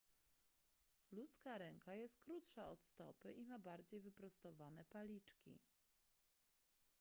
[1.11, 5.59] ludzka ręka jest krótsza od stopy i ma bardziej wyprostowane paliczki